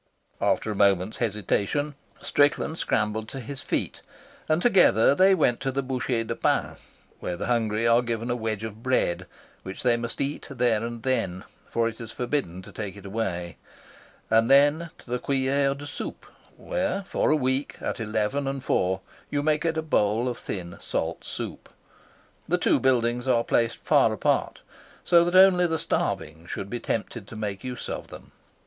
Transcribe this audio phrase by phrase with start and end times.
[0.41, 4.01] After a moment's hesitation, Strickland scrambled to his feet,
[4.49, 6.77] and together they went to the Bouchee de Pain,
[7.19, 9.27] where the hungry are given a wedge of bread,
[9.61, 13.57] which they must eat there and then, for it is forbidden to take it away;
[14.31, 16.25] and then to the Cuillere de Soupe,
[16.57, 20.77] where for a week, at eleven and four, you may get a bowl of thin,
[20.79, 21.69] salt soup.
[22.47, 24.61] The two buildings are placed far apart,
[25.05, 28.31] so that only the starving should be tempted to make use of them.